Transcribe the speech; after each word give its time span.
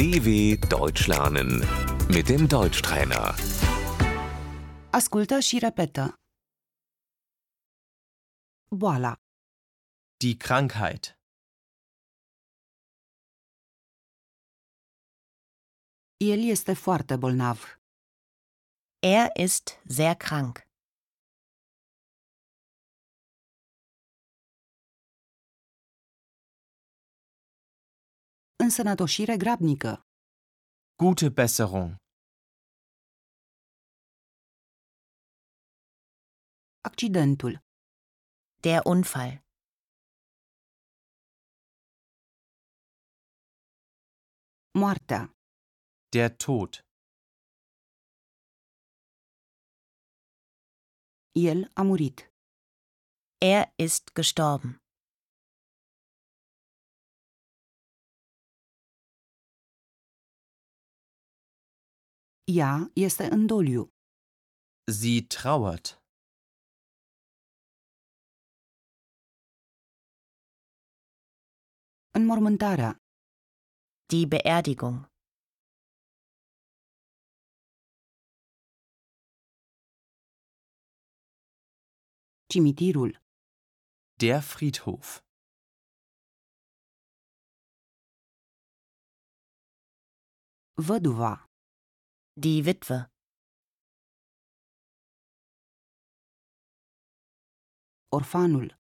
DW 0.00 0.56
Deutsch 0.68 1.06
lernen 1.08 1.50
mit 2.14 2.26
dem 2.26 2.46
Deutschtrainer. 2.46 3.34
Ascultă 4.92 5.38
și 5.40 5.58
repetă. 5.58 6.14
Boala, 8.76 9.14
Die 10.16 10.36
Krankheit. 10.36 11.18
el 16.16 16.40
este 16.50 16.72
foarte 16.74 17.16
bolnav. 17.16 17.58
Er 18.98 19.26
ist 19.46 19.66
sehr 19.86 20.14
krank. 20.16 20.69
Însănătoșire 28.70 29.36
grabnică. 29.44 29.92
Gute 31.02 31.28
Besserung. 31.36 31.88
Accidentul. 36.88 37.54
Der 38.64 38.80
Unfall. 38.92 39.32
Moartea. 44.80 45.22
Der 46.14 46.30
Tod. 46.42 46.72
El 51.48 51.58
a 51.80 51.82
murit. 51.88 52.18
Er 53.52 53.62
ist 53.86 54.04
gestorben. 54.18 54.72
Ea 62.58 62.90
este 62.94 63.24
în 63.24 63.46
doliu. 63.46 63.82
Sie 65.00 65.20
trauert. 65.34 65.86
Înmormântarea. 72.18 72.90
Die 74.06 74.26
Beerdigung. 74.26 74.96
Cimitirul. 82.52 83.10
Der 84.22 84.40
Friedhof. 84.42 85.20
Văduva. 90.86 91.49
Die 92.36 92.64
Witwe. 92.64 93.10
Orfanul. 98.12 98.76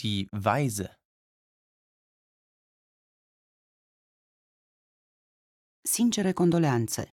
Die 0.00 0.28
Waise. 0.32 0.96
Sincere 5.84 6.32
condoleanțe. 6.32 7.10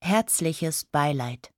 Herzliches 0.00 0.84
Beileid. 0.84 1.50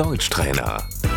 dw.com/deutschtrainer 0.00 1.09